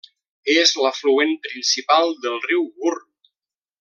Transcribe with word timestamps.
És 0.53 0.71
l'afluent 0.83 1.33
principal 1.47 2.09
del 2.25 2.41
riu 2.47 2.65
Gurn. 2.81 3.07